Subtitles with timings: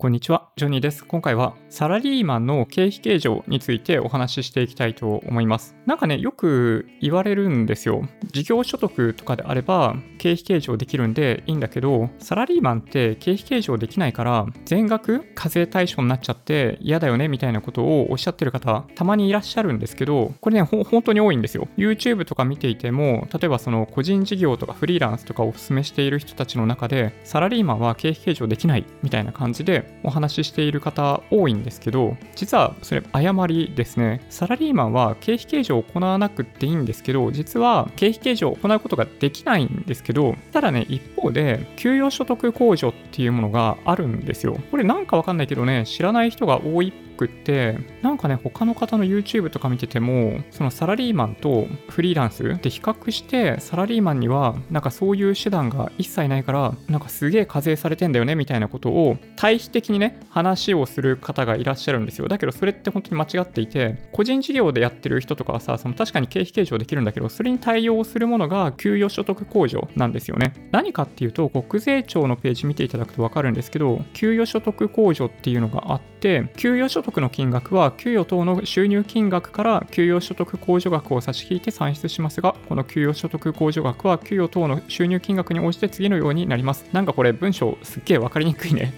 [0.00, 1.04] こんにちは、ジョニーです。
[1.04, 5.74] 今回はサラリーマンの経費計上についてお話ししていきたいと思います。
[5.86, 8.06] なんかね、よく言われるんですよ。
[8.30, 21.66] 事業所得とかであれば経費計上できるんでいいんだけど、サラリーマンって経費計上できないから全額課税対象になっちゃって嫌だよねみたいなことをおっしゃってる方、たまにいらっしゃるんですけど、これね、本当に多いんですよ。
[21.76, 34.20] YouTube とか見ていても、例えばその個人事業とかフリーランスとかをお勧めしている人たちの中で、サラリーマンは経費計上できないみたいな感じでお話ししている方多いんですけど、実はそれ誤りですね。
[34.30, 44.58] サラリーマンは経費計上を行わなくていいんですけど、実は経費計上を行うことができないんですけど、ただね、一方で、給与所得控除っていうものがあるんですよ。
[44.70, 62.28] これなんかわかんないけどね、知らない人が多いくって、なんかね、他の方の YouTube とか見てても、そのサラリーマンとフリーランスで比較して、サラリーマンには、なんかそういう手段が一切ないから、なんかすげえ課税されてんだよね、みたいなことを、対比的にね、話をする方がいらっしゃるんですよ。
[62.28, 70.52] だけど、それって本当に間違っていて、個人事業でやってる人とかはさ、その確かに経費計上できるんだけど、それに対応するものが給与所得控除なんですよね。
[70.70, 86.86] 何かっていうと、国税庁のページ見ていただくとわかるんですけど、給与所得控除っていうのがあって、給与所得の金額は給与等の収入金額から給与所得控除額を差し引いて算出しますが、この給与所得控除額は給与等の収入金額に応じて次のようになります。
[86.92, 88.92] なんかこれ文章すっげえわかりにくいね。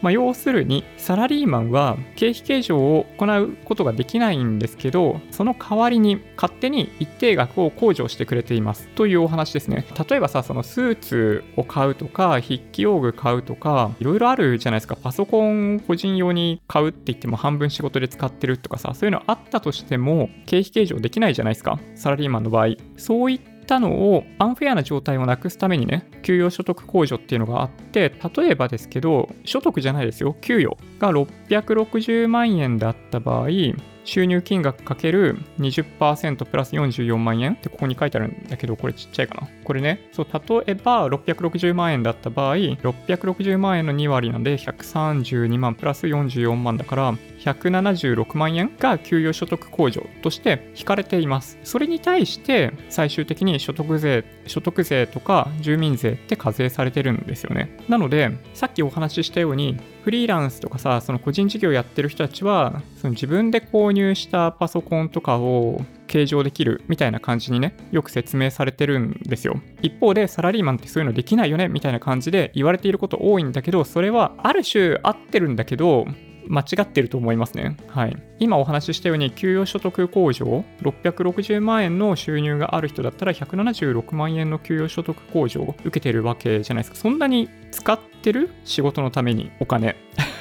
[0.00, 9.86] まあ要するに、サラリーマンは経費計上を行うことができないんですけど、その代わりに勝手に一定額を控除してくれていますというお話ですね。
[10.08, 14.96] 例えばさ、そのスーツを買うとか、筆記用具買うとか、いろいろあるじゃないですか。
[14.96, 21.78] パソコン個人用に買うって言っても半分仕事で使ってるとかさ、そういうのあったとしても、経費計上できないじゃないですか。
[21.94, 22.68] サラリーマンの場合。
[22.96, 33.48] そういったのをアンフェアな状態をなくすためにね、給与所得控除っていうのがあって、例えばですけど、所得じゃないですよ、給与が660万円だった場合、
[34.04, 37.52] 収入金額かける20%プラス44万円？
[37.52, 39.48] ってここに書いてあるんだけど、これちっちゃいかな？
[39.64, 51.58] これね、そう、例えば660万円だった場合、660万円の2割なんで132万プラス44万だから、176万円が給与所得控除として引かれています。
[51.64, 57.76] それに対して最終的に所得税、所得税とか住民税って課税されてるんですよね。
[57.88, 69.60] なので、さっきお話ししたように、フリーランスとかさ、その個人事業やってる人たちは、その自分で購入したパソコンとかを計上できるみたいな感じにね、よく説明されてるんですよ。
[69.80, 76.06] 一方で、サラリーマンってそういうのできないよねみたいな感じで言われていること多いんだけど、それはある種合ってるんだけど、
[76.48, 77.76] 間違ってると思いますね。
[77.88, 78.16] はい。
[78.38, 86.96] 今お話ししたように、給与所得控除、660万円の収入がある人だったら、176万円の給与所得控除を受けてるわけじゃないですか。
[86.96, 89.96] そんなに使ってる仕事のためにお金。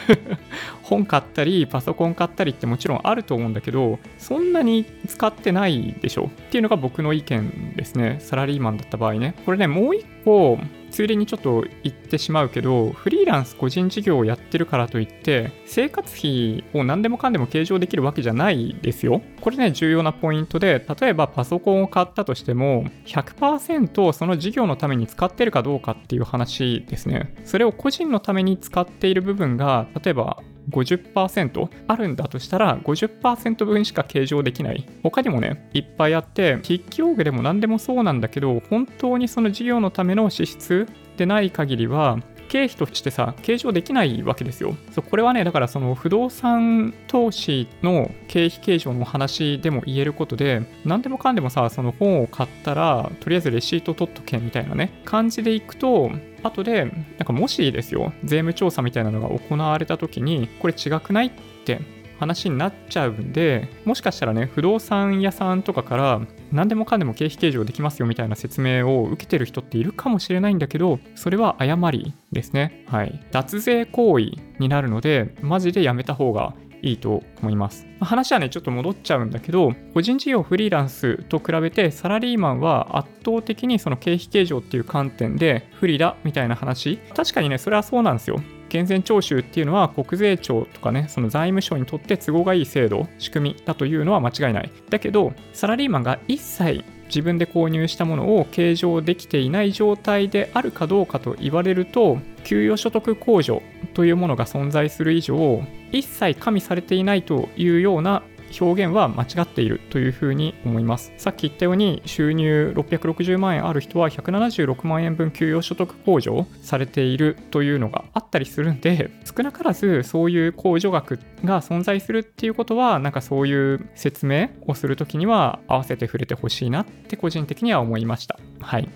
[0.84, 8.18] 本買ったり、パソコン買ったりってもちろんあると思うんだけど、そんなに使ってないでしょっていうのが僕の意見ですね。
[8.20, 9.36] サラリーマンだった場合ね。
[9.46, 10.60] これね、もう一個、
[10.92, 19.22] ついでにちょっと言ってしまうけど、フリーランス個人事業をやってるからといって、生活費を何でもかんでも計上できるわけじゃないですよ。
[19.40, 27.34] これね、重要なポイントで、例えばパソコンを買ったとしても、100%その事業のために使ってるかどうかっていう話ですね。
[27.46, 34.88] それを個人のために使っている部分が、例えば50%あるんだとしたら50%分しか計上できない。
[35.04, 40.88] 他にもね、いっぱいあって、筆記用具でも何でもそうなんだけど、本当にその事業のための支出
[41.18, 42.18] でない限りは、
[42.52, 44.76] 経費としてさ、計上できないわけですよ。
[44.92, 56.12] そうこれはね、だからその不動産投資の経費計上の話でも言えることで、何でもかんでもさ、その本を買ったら、とりあえずレシート取っとけみたいなね、感じでいくと、
[56.44, 56.94] 後で、なん
[57.26, 61.32] かもしですよ、税務調査みたいなのが行われた時に、これ違くないっ
[61.64, 61.80] て
[62.22, 66.22] 話になっちゃうんで、もしかしたらね、不動産屋さんとかから
[66.52, 72.86] 何でもかんでも経費計上できますよみたいな説明を受けてる人っているかもしれないんだけど、それは誤りですね。
[72.88, 73.20] はい。
[73.32, 76.54] 脱税行為になるので、マジでやめた方が
[76.84, 77.88] いいと思います。
[78.00, 87.00] 話はね、ちょっと戻っちゃうんだけど、個人事業フリーランスと比べてサラリーマンは圧倒的にその経費計上っていう観点で不利だみたいな話。
[87.16, 88.40] 確かにね、それはそうなんですよ。
[88.72, 94.72] 源泉徴収っていうのは国税庁とかね、その財務省にとって都合がいい制度、仕組みだというのは間違いない。
[94.90, 103.62] だけど、サラリーマンが一切自分で購入したものを計上できていない状態であるかどうかと言われると、給与所得控除
[103.94, 108.24] というものが存在する以上、一切加味されていないというような
[108.60, 111.14] 表現は間違っているというふうに思います。
[111.18, 128.40] さっき言ったように収入660万円ある人は176万円分給与所得控除されているというのがあったりするんで少なからずそういう控除額が存在するっていうことはなんかそういう説明をするときには合わせて触れてほしいなって個人的には思いました。
[128.60, 128.90] はい。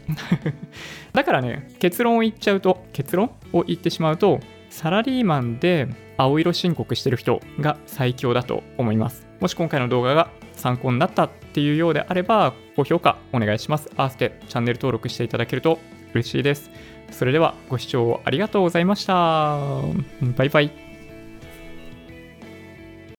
[1.14, 9.28] だからね結論を言っちゃうと結論を言ってしまうとサラリーマンで青色申告してる人が最強だと思います。
[9.40, 13.90] もし今回の動画が参考になったっていうようであれば、高評価お願いします。
[13.96, 15.80] 合わせてチャンネル登録していただけると
[16.14, 16.72] 嬉しいです。
[17.12, 19.60] それではご視聴ありがとうございました。
[20.38, 20.85] バイバイ。